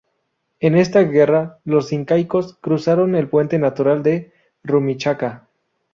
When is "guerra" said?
1.03-1.59